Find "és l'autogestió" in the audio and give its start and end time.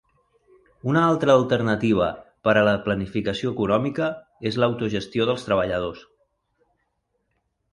4.51-5.29